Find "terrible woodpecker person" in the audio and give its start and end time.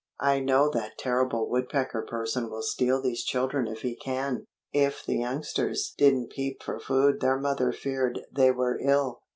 0.97-2.49